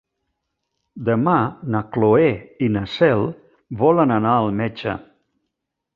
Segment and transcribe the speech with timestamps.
[1.09, 1.35] Demà
[1.75, 2.31] na Cloè
[2.69, 3.21] i na Cel
[3.83, 4.97] volen anar al metge.